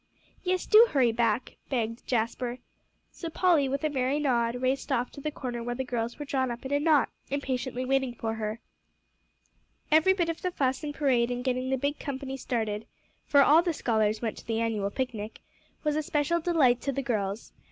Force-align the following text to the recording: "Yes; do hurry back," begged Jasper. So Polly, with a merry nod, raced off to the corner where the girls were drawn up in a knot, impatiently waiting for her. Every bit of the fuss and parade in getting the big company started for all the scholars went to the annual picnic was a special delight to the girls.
"Yes; 0.43 0.65
do 0.65 0.87
hurry 0.89 1.11
back," 1.11 1.57
begged 1.69 2.07
Jasper. 2.07 2.57
So 3.11 3.29
Polly, 3.29 3.69
with 3.69 3.83
a 3.83 3.89
merry 3.91 4.17
nod, 4.17 4.55
raced 4.55 4.91
off 4.91 5.11
to 5.11 5.21
the 5.21 5.29
corner 5.29 5.61
where 5.61 5.75
the 5.75 5.83
girls 5.83 6.17
were 6.17 6.25
drawn 6.25 6.49
up 6.49 6.65
in 6.65 6.73
a 6.73 6.79
knot, 6.79 7.09
impatiently 7.29 7.85
waiting 7.85 8.15
for 8.15 8.33
her. 8.33 8.59
Every 9.91 10.13
bit 10.13 10.27
of 10.29 10.41
the 10.41 10.49
fuss 10.49 10.83
and 10.83 10.91
parade 10.95 11.29
in 11.29 11.43
getting 11.43 11.69
the 11.69 11.77
big 11.77 11.99
company 11.99 12.35
started 12.35 12.87
for 13.27 13.43
all 13.43 13.61
the 13.61 13.73
scholars 13.73 14.23
went 14.23 14.39
to 14.39 14.47
the 14.47 14.59
annual 14.59 14.89
picnic 14.89 15.39
was 15.83 15.95
a 15.95 16.01
special 16.01 16.39
delight 16.41 16.81
to 16.81 16.91
the 16.91 17.03
girls. 17.03 17.51